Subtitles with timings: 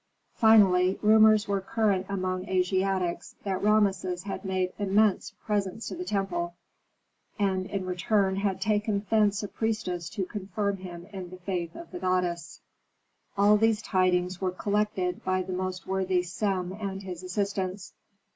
[0.33, 6.55] Finally, rumors were current among Asiatics that Rameses had made immense presents to the temple,
[7.37, 11.91] and in return had taken thence a priestess to confirm him in the faith of
[11.91, 12.61] the goddess.
[13.37, 13.47] Another form of Astarte.
[13.47, 17.93] All these tidings were collected by the most worthy Sem and his assistants.